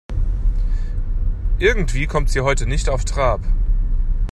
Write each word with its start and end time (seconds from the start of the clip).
Irgendwie 1.59 2.07
kommt 2.07 2.31
sie 2.31 2.41
heute 2.41 2.65
nicht 2.65 2.89
auf 2.89 3.05
Trab. 3.05 3.41